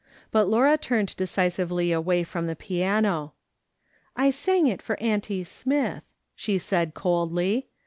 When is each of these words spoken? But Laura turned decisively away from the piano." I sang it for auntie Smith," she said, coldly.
But 0.31 0.47
Laura 0.49 0.79
turned 0.79 1.15
decisively 1.15 1.91
away 1.91 2.23
from 2.23 2.47
the 2.47 2.55
piano." 2.55 3.33
I 4.25 4.31
sang 4.31 4.65
it 4.65 4.81
for 4.81 4.99
auntie 4.99 5.43
Smith," 5.43 6.05
she 6.35 6.57
said, 6.57 6.95
coldly. 6.95 7.69